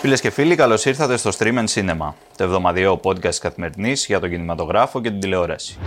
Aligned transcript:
Φίλες 0.00 0.20
και 0.20 0.30
φίλοι, 0.30 0.54
καλώς 0.54 0.84
ήρθατε 0.84 1.16
στο 1.16 1.30
Stream 1.38 1.58
and 1.58 1.66
Cinema, 1.74 2.12
το 2.36 2.44
εβδομαδιαίο 2.44 3.00
podcast 3.04 3.34
καθημερινής 3.34 4.06
για 4.06 4.20
τον 4.20 4.30
κινηματογράφο 4.30 5.00
και 5.00 5.10
την 5.10 5.20
τηλεόραση. 5.20 5.78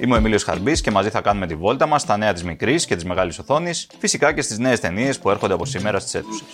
Είμαι 0.00 0.14
ο 0.14 0.16
Εμίλιος 0.16 0.42
Χαρμπής 0.42 0.80
και 0.80 0.90
μαζί 0.90 1.10
θα 1.10 1.20
κάνουμε 1.20 1.46
τη 1.46 1.54
βόλτα 1.54 1.86
μας 1.86 2.02
στα 2.02 2.16
νέα 2.16 2.32
της 2.32 2.44
μικρής 2.44 2.86
και 2.86 2.94
της 2.94 3.04
μεγάλης 3.04 3.38
οθόνης, 3.38 3.86
φυσικά 3.98 4.32
και 4.32 4.42
στις 4.42 4.58
νέες 4.58 4.80
ταινίες 4.80 5.18
που 5.18 5.30
έρχονται 5.30 5.54
από 5.54 5.64
σήμερα 5.64 5.98
στις 5.98 6.14
αίθουσες. 6.14 6.46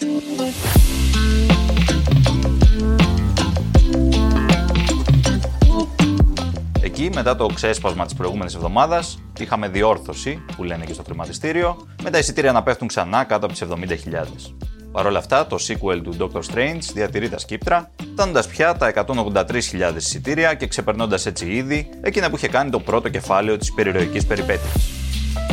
Εκεί, 7.06 7.14
μετά 7.14 7.36
το 7.36 7.46
ξέσπασμα 7.46 8.04
της 8.04 8.14
προηγούμενης 8.14 8.54
εβδομάδας, 8.54 9.18
είχαμε 9.38 9.68
διόρθωση, 9.68 10.42
που 10.56 10.64
λένε 10.64 10.84
και 10.84 10.92
στο 10.92 11.02
χρηματιστήριο, 11.02 11.86
με 12.02 12.10
τα 12.10 12.18
εισιτήρια 12.18 12.52
να 12.52 12.62
πέφτουν 12.62 12.88
ξανά 12.88 13.24
κάτω 13.24 13.46
από 13.46 13.54
τις 13.54 13.62
70.000. 13.62 14.54
Παρ' 14.92 15.06
όλα 15.06 15.18
αυτά, 15.18 15.46
το 15.46 15.56
sequel 15.68 16.00
του 16.02 16.16
Doctor 16.18 16.40
Strange 16.54 16.78
διατηρεί 16.94 17.28
τα 17.28 17.38
σκύπτρα, 17.38 17.90
φτάνοντας 18.12 18.46
πια 18.46 18.76
τα 18.76 18.92
183.000 19.06 19.96
εισιτήρια 19.96 20.54
και 20.54 20.66
ξεπερνώντας 20.66 21.26
έτσι 21.26 21.46
ήδη 21.46 21.88
εκείνα 22.00 22.30
που 22.30 22.36
είχε 22.36 22.48
κάνει 22.48 22.70
το 22.70 22.80
πρώτο 22.80 23.08
κεφάλαιο 23.08 23.56
της 23.56 23.74
περιρροϊκής 23.74 24.26
περιπέτειας. 24.26 24.74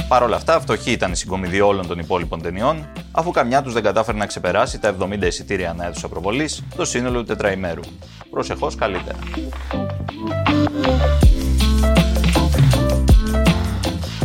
Παρ' 0.07 0.23
όλα 0.23 0.35
αυτά, 0.35 0.59
φτωχή 0.59 0.91
ήταν 0.91 1.11
η 1.11 1.15
συγκομιδή 1.15 1.61
όλων 1.61 1.87
των 1.87 1.99
υπόλοιπων 1.99 2.41
ταινιών, 2.41 2.87
αφού 3.11 3.31
καμιά 3.31 3.61
τους 3.61 3.73
δεν 3.73 3.83
κατάφερε 3.83 4.17
να 4.17 4.25
ξεπεράσει 4.25 4.79
τα 4.79 4.95
70 4.99 5.21
εισιτήρια 5.21 5.69
ανά 5.69 5.87
αίθουσα 5.87 6.07
προβολή 6.07 6.49
το 6.75 6.85
σύνολο 6.85 7.19
του 7.19 7.25
τετραημέρου. 7.25 7.81
Προσεχώς 8.29 8.75
καλύτερα. 8.75 9.17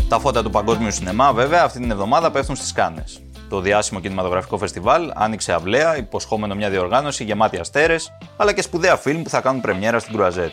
Τα 0.09 0.19
φώτα 0.19 0.43
του 0.43 0.51
παγκόσμιου 0.51 0.93
σινεμά, 0.93 1.33
βέβαια, 1.33 1.63
αυτή 1.63 1.79
την 1.79 1.91
εβδομάδα 1.91 2.31
πέφτουν 2.31 2.57
στις 2.57 2.73
Κάνε. 2.73 3.05
Το 3.49 3.61
διάσημο 3.61 4.01
κινηματογραφικό 4.01 4.59
φεστιβάλ 4.59 5.13
άνοιξε 5.15 5.53
αυλαία, 5.53 5.97
υποσχόμενο 5.97 6.55
μια 6.55 6.71
διοργάνωση 6.71 7.25
γεμάτη 7.25 7.59
αστέρες, 7.59 8.13
αλλά 8.37 8.53
και 8.53 8.63
σπουδαία 8.63 8.97
φιλμ 8.97 9.23
που 9.23 9.29
θα 9.29 9.41
κάνουν 9.41 9.61
πρεμιέρα 9.61 9.99
στην 9.99 10.15
Κρουαζέτ. 10.15 10.53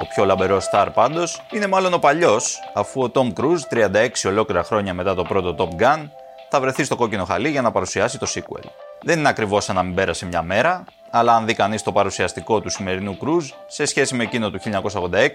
Ο 0.00 0.06
πιο 0.14 0.24
λαμπερός 0.24 0.64
στάρ 0.64 0.90
πάντως 0.90 1.42
είναι 1.52 1.66
μάλλον 1.66 1.94
ο 1.94 1.98
παλιός, 1.98 2.58
αφού 2.74 3.02
ο 3.02 3.10
Tom 3.14 3.32
Cruise, 3.32 3.60
36 3.70 4.08
ολόκληρα 4.26 4.62
χρόνια 4.62 4.94
μετά 4.94 5.14
το 5.14 5.22
πρώτο 5.22 5.54
Top 5.58 5.82
Gun, 5.82 6.08
θα 6.50 6.60
βρεθεί 6.60 6.84
στο 6.84 6.96
κόκκινο 6.96 7.24
χαλί 7.24 7.48
για 7.48 7.62
να 7.62 7.70
παρουσιάσει 7.70 8.18
το 8.18 8.26
sequel. 8.34 8.64
Δεν 9.02 9.18
είναι 9.18 9.28
ακριβώς 9.28 9.64
σαν 9.64 9.74
να 9.74 9.82
μην 9.82 9.94
πέρασε 9.94 10.26
μια 10.26 10.42
μέρα, 10.42 10.84
αλλά 11.14 11.34
αν 11.34 11.46
δει 11.46 11.54
κανείς 11.54 11.82
το 11.82 11.92
παρουσιαστικό 11.92 12.60
του 12.60 12.70
σημερινού 12.70 13.16
Κρούζ 13.16 13.50
σε 13.66 13.84
σχέση 13.84 14.14
με 14.14 14.22
εκείνο 14.22 14.50
του 14.50 14.60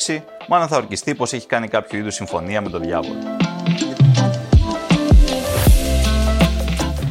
1986, 0.07 0.19
μάλλον 0.47 0.67
θα 0.67 0.77
ορκιστεί 0.77 1.15
πως 1.15 1.33
έχει 1.33 1.47
κάνει 1.47 1.67
κάποιο 1.67 1.99
είδους 1.99 2.15
συμφωνία 2.15 2.61
με 2.61 2.69
τον 2.69 2.81
διάβολο. 2.81 3.19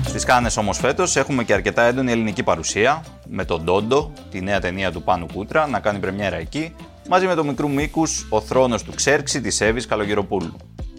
Στις 0.06 0.24
Κάνες 0.24 0.56
όμως 0.56 0.78
φέτος 0.78 1.16
έχουμε 1.16 1.44
και 1.44 1.52
αρκετά 1.52 1.82
έντονη 1.82 2.12
ελληνική 2.12 2.42
παρουσία, 2.42 3.04
με 3.28 3.44
τον 3.44 3.62
Ντόντο, 3.62 4.12
τη 4.30 4.40
νέα 4.40 4.60
ταινία 4.60 4.92
του 4.92 5.02
Πάνου 5.02 5.26
Κούτρα, 5.34 5.66
να 5.66 5.80
κάνει 5.80 5.98
πρεμιέρα 5.98 6.36
εκεί, 6.36 6.74
μαζί 7.08 7.26
με 7.26 7.34
τον 7.34 7.46
μικρού 7.46 7.70
μήκους 7.70 8.26
Ο 8.30 8.40
Θρόνος 8.40 8.82
του 8.82 8.94
Ξέρξη 8.94 9.40
της 9.40 9.60
Εύης 9.60 9.86
Καλογεροπούλου. 9.86 10.56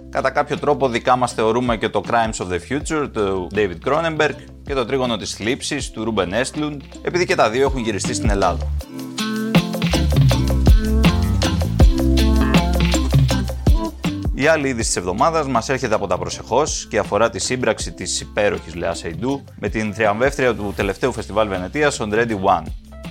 Κατά 0.10 0.30
κάποιο 0.30 0.60
τρόπο 0.60 0.90
δικά 0.90 1.16
μας 1.16 1.34
θεωρούμε 1.34 1.78
και 1.78 1.90
το 1.90 2.04
Crimes 2.08 2.46
of 2.46 2.48
the 2.48 2.60
Future 2.70 3.10
του 3.14 3.48
David 3.56 3.78
Cronenberg 3.86 4.36
και 4.68 4.74
το 4.74 4.86
τρίγωνο 4.86 5.18
της 5.18 5.34
θλίψης 5.34 5.92
του 5.92 6.14
Ruben 6.16 6.30
Estlund, 6.30 6.78
επειδή 7.02 7.26
και 7.26 7.36
τα 7.36 7.50
δύο 7.50 7.66
έχουν 7.66 7.82
γυριστεί 7.82 8.14
στην 8.14 8.30
Ελλάδα. 8.30 8.72
Η 14.34 14.48
άλλη 14.48 14.68
είδηση 14.68 14.88
της 14.88 14.96
εβδομάδας 14.96 15.48
μας 15.48 15.70
έρχεται 15.70 15.96
από 15.96 16.08
τα 16.08 16.18
προσεχώς 16.18 16.88
και 16.90 16.98
αφορά 16.98 17.30
τη 17.30 17.40
σύμπραξη 17.40 17.92
της 17.92 18.22
υπέροχης 18.22 18.76
Λεά 18.76 18.94
Σεϊντού 18.94 19.44
με 19.60 19.70
την 19.70 19.94
τριαμβεύτρια 19.94 20.56
του 20.56 20.74
τελευταίου 20.76 21.12
φεστιβάλ 21.14 21.48
Βενετίας, 21.48 22.00
On 22.02 22.14
Ready 22.14 22.40
One. 22.44 22.64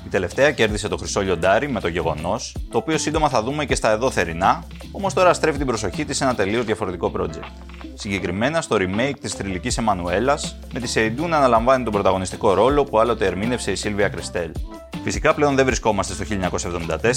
Η 0.06 0.08
τελευταία 0.08 0.50
κέρδισε 0.50 0.88
το 0.88 0.96
χρυσό 0.96 1.20
λιοντάρι 1.20 1.68
με 1.68 1.80
το 1.80 1.88
γεγονός, 1.88 2.56
το 2.70 2.78
οποίο 2.78 2.98
σύντομα 2.98 3.28
θα 3.28 3.42
δούμε 3.42 3.64
και 3.64 3.74
στα 3.74 3.90
εδώ 3.90 4.10
θερινά, 4.10 4.64
όμως 4.92 5.14
τώρα 5.14 5.32
στρέφει 5.32 5.58
την 5.58 5.66
προσοχή 5.66 6.04
της 6.04 6.16
σε 6.16 6.24
ένα 6.24 6.34
τελείως 6.34 6.64
διαφορετικό 6.64 7.12
project. 7.16 7.50
Συγκεκριμένα 7.94 8.60
στο 8.60 8.76
remake 8.78 9.14
της 9.20 9.32
θρηλυκής 9.32 9.78
Εμμανουέλας, 9.78 10.56
με 10.72 10.80
τη 10.80 10.86
Σεϊντού 10.86 11.28
να 11.28 11.36
αναλαμβάνει 11.36 11.84
τον 11.84 11.92
πρωταγωνιστικό 11.92 12.54
ρόλο 12.54 12.84
που 12.84 12.98
άλλοτε 12.98 13.26
ερμήνευσε 13.26 13.70
η 13.70 13.74
Σίλβια 13.74 14.08
Κριστέλ. 14.08 14.50
Φυσικά 15.04 15.34
πλέον 15.34 15.54
δεν 15.54 15.64
βρισκόμαστε 15.64 16.14
στο 16.14 16.24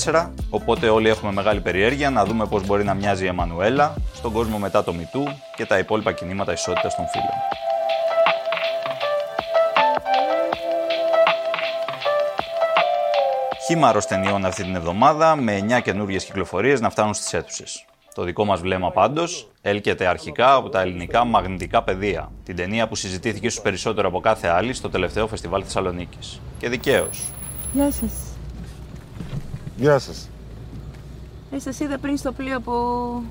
1974, 0.05 0.29
οπότε 0.49 0.89
όλοι 0.89 1.09
έχουμε 1.09 1.31
μεγάλη 1.31 1.59
περιέργεια 1.59 2.09
να 2.09 2.25
δούμε 2.25 2.45
πώς 2.45 2.65
μπορεί 2.65 2.83
να 2.83 2.93
μοιάζει 2.93 3.23
η 3.23 3.27
Εμμανουέλα 3.27 3.93
στον 4.13 4.31
κόσμο 4.31 4.57
μετά 4.57 4.83
το 4.83 4.93
Μητού 4.93 5.23
και 5.55 5.65
τα 5.65 5.77
υπόλοιπα 5.77 6.11
κινήματα 6.11 6.53
ισότητας 6.53 6.95
των 6.95 7.05
φίλων. 7.07 7.68
Χήμαρο 13.69 14.01
ταινιών 14.07 14.45
αυτή 14.45 14.63
την 14.63 14.75
εβδομάδα 14.75 15.35
με 15.35 15.65
9 15.69 15.81
καινούργιες 15.81 16.25
κυκλοφορίες 16.25 16.81
να 16.81 16.89
φτάνουν 16.89 17.13
στις 17.13 17.33
αίθουσες. 17.33 17.85
Το 18.13 18.23
δικό 18.23 18.45
μας 18.45 18.61
βλέμμα 18.61 18.91
πάντως 18.91 19.47
έλκεται 19.61 20.07
αρχικά 20.07 20.53
από 20.53 20.69
τα 20.69 20.81
ελληνικά 20.81 21.25
μαγνητικά 21.25 21.83
πεδία, 21.83 22.31
την 22.43 22.55
ταινία 22.55 22.87
που 22.87 22.95
συζητήθηκε 22.95 23.47
ίσω 23.47 23.61
περισσότερο 23.61 24.07
από 24.07 24.19
κάθε 24.19 24.47
άλλη 24.47 24.73
στο 24.73 24.89
τελευταίο 24.89 25.27
φεστιβάλ 25.27 25.61
Θεσσαλονίκης. 25.65 26.41
Και 26.59 26.69
δικαίως. 26.69 27.23
Γεια 27.73 27.91
σας. 27.91 28.11
Γεια 29.77 29.99
σας. 29.99 30.29
Ε, 31.51 31.59
σας 31.59 31.79
είδα 31.79 31.97
πριν 31.97 32.17
στο 32.17 32.31
πλοίο 32.31 32.59
που 32.59 32.71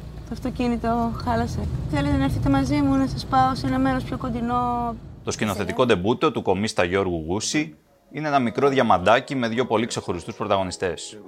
το 0.03 0.31
αυτοκίνητο 0.33 1.13
χάλασε. 1.25 1.61
Θέλετε 1.91 2.17
να 2.17 2.25
έρθετε 2.25 2.49
μαζί 2.49 2.75
μου 2.75 2.95
να 2.95 3.07
σας 3.07 3.27
πάω 3.27 3.55
σε 3.55 3.67
ένα 3.67 3.79
μέρος 3.79 4.05
πιο 4.05 4.17
κοντινό. 4.17 4.95
Το 5.25 5.31
σκηνοθετικό 5.31 5.87
ντεμπούτο 5.87 6.33
του 6.33 6.43
κομίστα 6.43 6.85
Γιώργου 6.85 7.25
Γούση 7.27 7.77
είναι 8.13 8.29
ένα 8.29 8.39
μικρό 8.39 8.69
διαμαντάκι 8.69 9.35
με 9.35 9.49
δύο 9.49 9.67
πολύ 9.67 9.87
ξεχωριστούς 9.87 10.35
πρωταγωνιστές. 10.35 11.19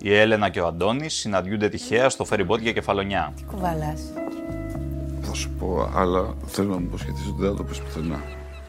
Η 0.00 0.14
Έλενα 0.14 0.48
και 0.48 0.60
ο 0.60 0.66
Αντώνης 0.66 1.14
συναντιούνται 1.14 1.68
τυχαία 1.68 2.08
στο 2.08 2.24
φεριμπότ 2.24 2.60
για 2.60 2.72
κεφαλονιά. 2.72 3.32
Τι 3.36 3.44
κουβαλάς. 3.44 4.12
Θα 5.22 5.34
σου 5.34 5.50
πω, 5.50 5.90
αλλά 5.94 6.34
θέλω 6.46 6.68
να 6.68 6.78
μου 6.78 6.84
υποσχεθεί 6.86 7.28
ότι 7.28 7.40
δεν 7.40 7.50
θα 7.50 7.56
το 7.56 7.62
πεις 7.64 7.80
πουθενά. 7.80 8.22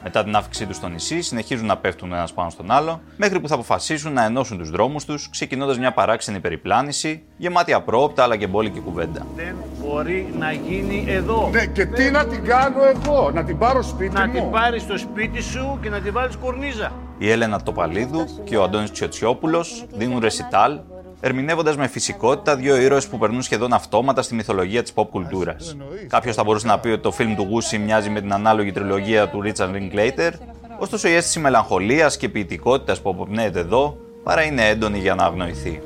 Μετά 0.03 0.23
την 0.23 0.35
αύξησή 0.35 0.65
τους 0.67 0.75
στο 0.75 0.87
νησί, 0.87 1.21
συνεχίζουν 1.21 1.65
να 1.65 1.77
πέφτουν 1.77 2.13
ένας 2.13 2.33
πάνω 2.33 2.49
στον 2.49 2.71
άλλο, 2.71 3.01
μέχρι 3.17 3.39
που 3.39 3.47
θα 3.47 3.53
αποφασίσουν 3.53 4.13
να 4.13 4.23
ενώσουν 4.23 4.57
τους 4.57 4.69
δρόμους 4.69 5.05
τους, 5.05 5.29
ξεκινώντας 5.29 5.77
μια 5.79 5.93
παράξενη 5.93 6.39
περιπλάνηση, 6.39 7.23
γεμάτη 7.37 7.73
απρόοπτα 7.73 8.23
αλλά 8.23 8.35
και 8.35 8.47
μπόλικη 8.47 8.79
κουβέντα. 8.79 9.25
Δεν 9.35 9.55
μπορεί 9.81 10.33
να 10.37 10.51
γίνει 10.51 11.05
εδώ. 11.07 11.49
Ναι, 11.51 11.65
και 11.65 11.85
τι 11.85 12.11
να 12.11 12.25
την 12.25 12.43
κάνω 12.43 12.77
εγώ, 12.85 13.31
να 13.31 13.43
την 13.43 13.57
πάρω 13.57 13.81
σπίτι 13.81 14.13
Να 14.13 14.27
μου. 14.27 14.33
την 14.33 14.49
πάρεις 14.51 14.81
στο 14.81 14.97
σπίτι 14.97 15.41
σου 15.41 15.77
και 15.81 15.89
να 15.89 15.99
την 15.99 16.13
βάλεις 16.13 16.35
κορνίζα. 16.35 16.91
Η 17.17 17.31
Έλενα 17.31 17.61
Τοπαλίδου 17.61 18.25
και 18.43 18.57
ο 18.57 18.63
Αντώνης 18.63 18.91
Τσιοτσιόπουλο 18.91 19.65
δίνουν 19.91 20.19
ρεσιτάλ, 20.19 20.79
ερμηνεύοντας 21.19 21.77
με 21.77 21.87
φυσικότητα 21.87 22.55
δύο 22.55 22.75
ήρωες 22.75 23.07
που 23.07 23.17
περνούν 23.17 23.41
σχεδόν 23.41 23.73
αυτόματα 23.73 24.21
στη 24.21 24.35
μυθολογία 24.35 24.83
της 24.83 24.93
pop 24.95 25.07
κουλτούρας. 25.09 25.77
Κάποιος 26.07 26.35
θα 26.35 26.43
μπορούσε 26.43 26.67
να 26.67 26.79
πει 26.79 26.89
ότι 26.89 27.01
το 27.01 27.11
φιλμ 27.11 27.35
του 27.35 27.47
Γούση 27.49 27.77
μοιάζει 27.77 28.09
με 28.09 28.21
την 28.21 28.33
ανάλογη 28.33 28.71
τριλογία 28.71 29.29
του 29.29 29.43
Richard 29.45 29.69
Linklater, 29.69 30.31
ωστόσο 30.79 31.07
η 31.07 31.13
αίσθηση 31.13 31.39
μελαγχολίας 31.39 32.17
και 32.17 32.29
ποιητικότητας 32.29 33.01
που 33.01 33.09
αποπνέεται 33.09 33.59
εδώ 33.59 33.97
παρά 34.23 34.43
είναι 34.43 34.67
έντονη 34.67 34.99
για 34.99 35.15
να 35.15 35.23
αγνοηθεί. 35.23 35.81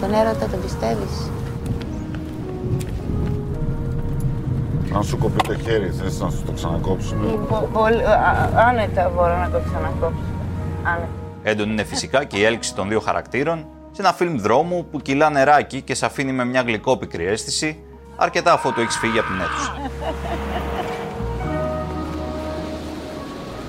Τον 0.00 0.12
έρωτα 0.12 0.46
τον 0.46 0.62
πιστεύεις; 0.62 1.30
Αν 4.94 5.04
σου 5.04 5.18
κοπεί 5.18 5.42
το 5.46 5.54
χέρι, 5.58 5.90
θες 5.90 6.20
να 6.20 6.30
σου 6.30 6.42
το 6.46 6.52
ξανακόψουμε. 6.52 7.38
Άνετα 8.68 9.12
μπορώ 9.14 9.38
να 9.38 9.50
το 9.50 9.60
ξανακόψω. 9.66 10.22
Άνετα. 10.82 11.08
Έντονη 11.42 11.72
είναι 11.72 11.84
φυσικά 11.84 12.24
και 12.24 12.36
η 12.36 12.44
έλξη 12.44 12.74
των 12.74 12.88
δύο 12.88 13.00
χαρακτήρων 13.00 13.66
σε 13.92 14.02
ένα 14.02 14.12
φιλμ 14.12 14.38
δρόμου 14.38 14.86
που 14.90 15.00
κυλά 15.00 15.30
νεράκι 15.30 15.82
και 15.82 15.94
σε 15.94 16.06
αφήνει 16.06 16.32
με 16.32 16.44
μια 16.44 16.62
γλυκόπικρη 16.62 17.26
αίσθηση, 17.26 17.78
αρκετά 18.16 18.52
αφού 18.52 18.72
το 18.72 18.80
έχεις 18.80 18.96
φύγει 18.96 19.18
από 19.18 19.28
την 19.28 19.40
αίθουσα. 19.40 19.74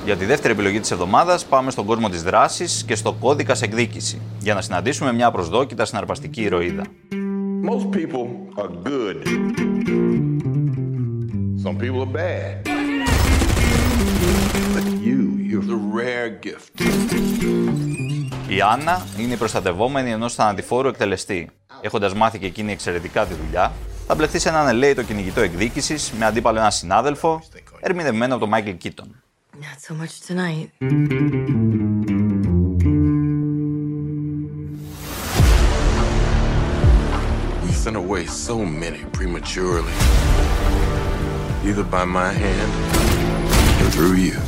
Για 0.06 0.16
τη 0.16 0.26
δεύτερη 0.26 0.54
επιλογή 0.54 0.80
της 0.80 0.92
εβδομάδας 0.92 1.46
πάμε 1.46 1.72
στον 1.72 1.86
κόσμο 1.86 2.10
της 2.10 2.24
δράσης 2.24 2.84
και 2.88 2.96
στο 2.96 3.14
κώδικα 3.14 3.56
σε 3.56 3.66
εκδίκηση, 3.66 4.22
για 4.40 4.54
να 4.54 4.62
συναντήσουμε 4.62 5.14
μια 5.14 5.32
προσδόκητα 5.32 5.86
συναρπαστική 5.86 6.42
ηρωίδα. 6.42 6.84
Most 7.70 7.96
people 7.96 8.28
are 8.62 8.70
good. 8.88 9.28
Some 11.64 11.78
people 11.78 12.02
are 12.02 12.14
bad. 12.24 12.64
But 14.76 14.86
you, 15.08 15.20
you're 15.50 15.68
the 15.74 15.80
rare 15.98 16.30
gift. 16.46 16.82
Η 18.48 18.62
Άννα 18.62 19.06
είναι 19.18 19.34
η 19.34 19.38
προστατευόμενη 19.38 20.12
ενός 20.12 20.34
θανατηφόρου 20.34 20.88
εκτελεστή. 20.88 21.50
Έχοντας 21.82 22.14
μάθει 22.14 22.40
και 22.40 22.46
εκείνη 22.46 22.72
εξαιρετικά 22.72 23.26
τη 23.26 23.34
δουλειά, 23.34 23.72
θα 24.08 24.16
μπλεχθεί 24.16 24.40
σε 24.40 24.50
έναν 24.50 24.68
ελέητο 24.68 25.04
κυνηγητό 25.04 25.42
εκδίκησης 25.42 26.12
με 26.12 26.26
αντίπαλο 26.26 26.58
έναν 26.58 26.72
συνάδελφο, 26.72 27.42
ερμηνευμένο 27.80 28.32
από 28.32 28.42
τον 28.42 28.50
Μάικλ 28.50 28.70
Κίτον. 28.70 29.24
Not 29.62 29.80
so 29.88 29.94
much 30.02 30.14
tonight. 30.28 30.70
sent 37.84 37.98
away 38.06 38.24
so 38.28 38.58
many 38.84 39.02
prematurely. 39.18 39.96
Either 41.64 41.86
by 41.96 42.06
my 42.06 42.32
hand 42.44 42.72
or 43.82 43.90
through 43.96 44.18
you. 44.18 44.40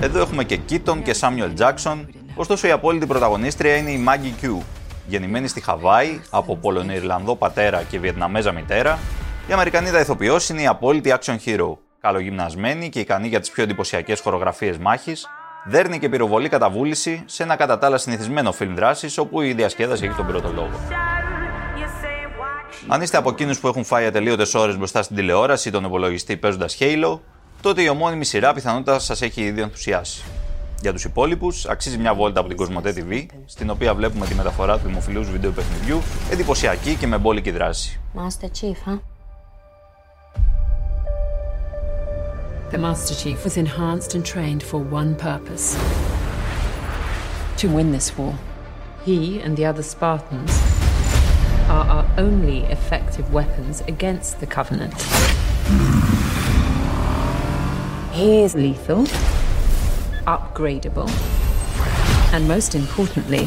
Εδώ 0.00 0.20
έχουμε 0.20 0.44
και 0.44 0.58
Keaton 0.70 0.98
και 1.02 1.14
Samuel 1.20 1.52
Jackson, 1.58 2.04
ωστόσο 2.34 2.66
η 2.66 2.70
απόλυτη 2.70 3.06
πρωταγωνίστρια 3.06 3.76
είναι 3.76 3.90
η 3.90 4.04
Maggie 4.08 4.44
Q. 4.44 4.62
Γεννημένη 5.06 5.48
στη 5.48 5.60
Χαβάη 5.60 6.20
από 6.30 6.56
Πολωνο-Ιρλανδό 6.56 7.36
πατέρα 7.36 7.82
και 7.82 7.98
Βιετναμέζα 7.98 8.52
μητέρα, 8.52 8.98
η 9.48 9.52
Αμερικανίδα 9.52 10.00
ηθοποιός 10.00 10.48
είναι 10.48 10.62
η 10.62 10.66
απόλυτη 10.66 11.14
action 11.20 11.36
hero. 11.44 11.76
Καλογυμνασμένη 12.00 12.88
και 12.88 13.00
ικανή 13.00 13.28
για 13.28 13.40
τις 13.40 13.50
πιο 13.50 13.62
εντυπωσιακές 13.62 14.20
χορογραφίες 14.20 14.78
μάχης, 14.78 15.26
δέρνει 15.64 15.98
και 15.98 16.08
πυροβολεί 16.08 16.48
κατά 16.48 16.70
βούληση 16.70 17.22
σε 17.26 17.42
ένα 17.42 17.56
κατά 17.56 17.78
τα 17.78 17.86
άλλα 17.86 17.98
συνηθισμένο 17.98 18.52
φιλμ 18.52 18.74
δράσης 18.74 19.18
όπου 19.18 19.40
η 19.40 19.52
διασκέδαση 19.52 20.04
έχει 20.04 20.14
τον 20.14 20.26
πρώτο 20.26 20.52
λόγο. 20.54 20.80
Αν 22.92 23.02
είστε 23.02 23.16
από 23.16 23.30
εκείνους 23.30 23.60
που 23.60 23.68
έχουν 23.68 23.84
φάει 23.84 24.06
ατελείωτες 24.06 24.54
ώρες 24.54 24.76
μπροστά 24.76 25.02
στην 25.02 25.16
τηλεόραση 25.16 25.68
ή 25.68 25.72
τον 25.72 25.84
υπολογιστή 25.84 26.36
παίζοντας 26.36 26.76
Halo, 26.80 27.18
τότε 27.60 27.82
η 27.82 27.88
ομώνυμη 27.88 28.24
σειρά 28.24 28.52
πιθανότατα 28.52 28.98
σας 28.98 29.22
έχει 29.22 29.42
ήδη 29.42 29.60
ενθουσιάσει. 29.60 30.22
Για 30.80 30.92
τους 30.92 31.04
υπόλοιπους, 31.04 31.66
αξίζει 31.66 31.98
μια 31.98 32.14
βόλτα 32.14 32.40
από 32.40 32.48
την 32.48 32.56
Κοσμοτέ 32.56 32.94
TV, 32.96 33.26
στην 33.44 33.70
οποία 33.70 33.94
βλέπουμε 33.94 34.26
τη 34.26 34.34
μεταφορά 34.34 34.78
του 34.78 34.86
δημοφιλούς 34.86 35.30
βίντεο 35.30 35.50
παιχνιδιού, 35.50 36.02
εντυπωσιακή 36.30 36.94
και 36.94 37.06
με 37.06 37.18
μπόλικη 37.18 37.50
δράση. 37.50 38.00
Master 38.14 38.48
Chief, 38.60 38.76
huh? 38.86 38.98
The 42.72 42.78
Master 42.78 43.14
Chief 43.22 43.44
was 43.44 43.56
enhanced 43.56 44.14
and 44.14 44.24
trained 44.24 44.62
for 44.62 44.80
one 45.00 45.14
purpose 45.14 45.66
to 47.60 47.66
win 47.76 47.88
this 47.96 48.08
war. 48.18 48.34
He 49.06 49.18
and 49.44 49.56
the 49.56 49.64
other 49.70 49.84
Spartans 49.94 50.69
are 51.70 51.86
our 51.86 52.10
only 52.18 52.64
effective 52.64 53.32
weapons 53.32 53.80
against 53.82 54.40
the 54.40 54.46
Covenant. 54.46 54.92
He 58.12 58.42
is 58.42 58.56
lethal, 58.56 59.04
upgradable, 60.26 61.08
and 62.32 62.48
most 62.48 62.74
importantly, 62.74 63.46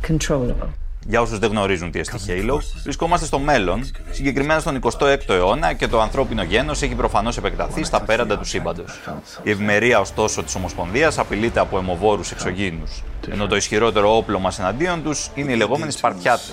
controllable. 0.00 0.70
Για 1.06 1.20
όσους 1.20 1.38
δεν 1.38 1.50
γνωρίζουν 1.50 1.90
τι 1.90 1.98
εστί 1.98 2.16
Halo, 2.28 2.58
βρισκόμαστε 2.82 3.26
στο 3.26 3.38
μέλλον, 3.38 3.90
συγκεκριμένα 4.10 4.60
στον 4.60 4.78
26ο 4.82 5.28
αιώνα 5.28 5.72
και 5.72 5.88
το 5.88 6.00
ανθρώπινο 6.00 6.42
γένος 6.42 6.82
έχει 6.82 6.94
προφανώς 6.94 7.36
επεκταθεί 7.36 7.84
στα 7.84 8.00
πέραντα 8.00 8.38
του 8.38 8.44
σύμπαντος. 8.44 9.00
Η 9.42 9.50
ευημερία 9.50 10.00
ωστόσο 10.00 10.42
της 10.42 10.54
Ομοσπονδίας 10.54 11.18
απειλείται 11.18 11.60
από 11.60 11.78
αιμοβόρους 11.78 12.30
εξωγήνου, 12.30 12.84
ενώ 13.30 13.46
το 13.46 13.56
ισχυρότερο 13.56 14.16
όπλο 14.16 14.38
μας 14.38 14.58
εναντίον 14.58 15.02
τους 15.02 15.30
είναι 15.34 15.52
οι 15.52 15.56
λεγόμενοι 15.56 15.90
Σπαρτιάτες, 15.90 16.52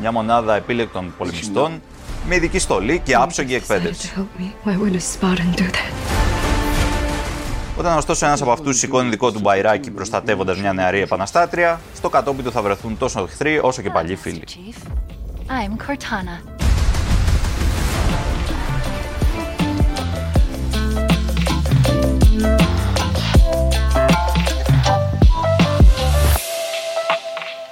μια 0.00 0.12
μονάδα 0.12 0.54
επίλεκτων 0.54 1.14
πολεμιστών 1.18 1.82
με 2.28 2.34
ειδική 2.34 2.58
στολή 2.58 2.98
και 3.04 3.14
άψογη 3.14 3.54
εκπαίδευση. 3.54 4.12
Όταν 7.78 7.96
ωστόσο 7.96 8.26
ένας 8.26 8.42
από 8.42 8.52
αυτούς 8.52 8.78
σηκώνει 8.78 9.08
δικό 9.08 9.32
του 9.32 9.40
μπαϊράκι 9.40 9.90
προστατεύοντας 9.90 10.58
μια 10.58 10.72
νεαρή 10.72 11.00
επαναστάτρια, 11.00 11.80
στο 11.94 12.08
κατόπι 12.08 12.42
του 12.42 12.52
θα 12.52 12.62
βρεθούν 12.62 12.98
τόσο 12.98 13.22
εχθροί 13.22 13.58
όσο 13.62 13.82
και 13.82 13.90
παλιοί 13.90 14.16
φίλοι. 14.16 14.44
Chief, 14.46 14.86
I'm 15.48 15.90
Cortana. 15.90 16.60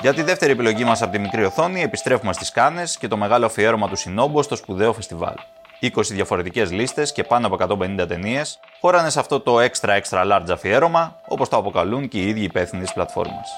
Για 0.00 0.14
τη 0.14 0.23
δεύτερη 0.23 0.52
επιλογή 0.52 0.85
μας 0.85 1.02
από 1.02 1.12
τη 1.12 1.19
μικρή 1.19 1.44
οθόνη, 1.44 1.82
επιστρέφουμε 1.82 2.32
στις 2.32 2.50
Κάνε 2.50 2.82
και 2.99 3.08
το 3.08 3.17
μεγάλο 3.17 3.47
αφιέρωμα 3.47 3.88
του 3.88 3.97
Σινόμπο 3.97 4.43
στο 4.43 4.56
σπουδαίο 4.56 4.93
φεστιβάλ. 4.93 5.35
20 5.82 5.88
διαφορετικές 6.03 6.71
λίστες 6.71 7.12
και 7.12 7.25
πάνω 7.25 7.47
από 7.47 7.77
150 8.00 8.05
ταινίες 8.09 8.59
χώρανε 8.81 9.11
σε 9.11 9.21
αυτό 9.21 9.41
το 9.41 9.56
extra 9.61 10.00
extra 10.00 10.32
large 10.32 10.50
αφιέρωμα, 10.50 11.21
όπως 11.29 11.49
το 11.49 11.56
αποκαλούν 11.56 12.09
και 12.09 12.19
οι 12.19 12.29
ίδιοι 12.29 12.43
υπεύθυνοι 12.43 12.82
της 12.82 12.93
πλατφόρμας. 12.93 13.49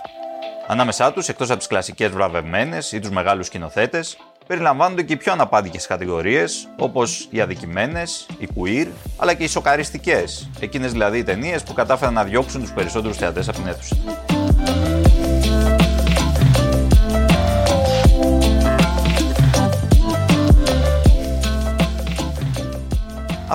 Ανάμεσά 0.67 1.13
τους, 1.13 1.29
εκτός 1.29 1.49
από 1.49 1.59
τις 1.59 1.67
κλασικές 1.67 2.11
βραβευμένες 2.11 2.93
ή 2.93 3.01
τους 3.01 3.11
μεγάλους 3.11 3.47
σκηνοθέτες, 3.47 4.17
περιλαμβάνονται 4.47 5.03
και 5.03 5.13
οι 5.13 5.17
πιο 5.17 5.33
αναπάντικε 5.33 5.79
κατηγορίες, 5.89 6.69
όπως 6.77 7.29
οι 7.31 7.41
αδικημένες, 7.41 8.27
οι 8.39 8.49
queer, 8.57 8.87
αλλά 9.17 9.35
και 9.35 9.45
οι 9.45 9.49
σοκαριστικές, 9.49 10.51
εκείνες 10.61 10.93
δηλαδή 10.93 11.19
οι 11.19 11.23
ταινίες 11.23 11.63
που 11.63 11.73
κατάφεραν 11.73 12.15
να 12.15 12.25
διώξουν 12.25 12.61
τους 12.61 12.73
περισσότερους 12.73 13.17
θεατές 13.17 13.49
από 13.49 13.57
την 13.57 13.67
αίθουσα. 13.67 13.97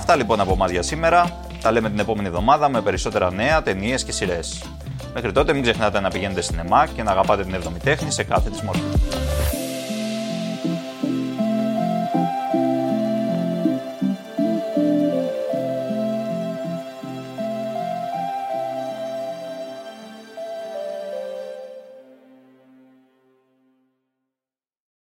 Αυτά 0.09 0.19
λοιπόν 0.19 0.39
από 0.39 0.51
εμάς 0.54 0.71
για 0.71 0.81
σήμερα. 0.81 1.39
Τα 1.62 1.71
λέμε 1.71 1.89
την 1.89 2.00
επόμενη 2.00 2.27
εβδομάδα 2.27 2.69
με 2.69 2.81
περισσότερα 2.81 3.31
νέα, 3.31 3.63
ταινίες 3.63 4.04
και 4.04 4.12
σειρές. 4.12 4.63
Μέχρι 5.13 5.31
τότε 5.31 5.54
μην 5.54 5.62
ξεχνάτε 5.62 6.00
να 6.00 6.09
πηγαίνετε 6.09 6.42
σινεμά 6.42 6.88
και 6.88 7.04
να 7.04 7.12
αγαπάτε 7.12 7.44
την 7.44 7.54
εβδομή 7.54 7.80
τέχνη 7.80 8.12
σε 8.12 8.24
κάθε 8.24 8.50
της 8.50 8.62
μορφή. 8.62 8.81